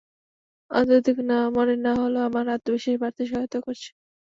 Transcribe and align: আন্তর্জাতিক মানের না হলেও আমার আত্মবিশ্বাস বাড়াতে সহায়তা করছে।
আন্তর্জাতিক 0.71 1.17
মানের 1.55 1.79
না 1.85 1.93
হলেও 1.99 2.27
আমার 2.29 2.45
আত্মবিশ্বাস 2.55 2.95
বাড়াতে 3.01 3.21
সহায়তা 3.29 3.59
করছে। 3.65 3.89